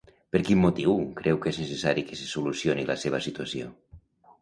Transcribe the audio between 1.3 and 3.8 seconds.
que és necessari que se solucioni la seva situació?